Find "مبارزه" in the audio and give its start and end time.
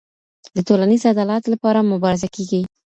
1.93-2.27